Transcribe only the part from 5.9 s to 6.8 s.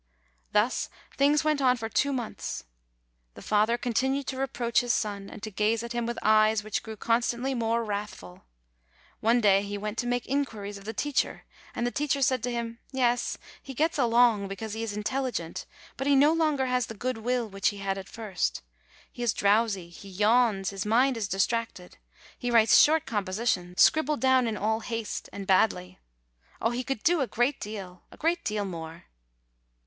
him with eyes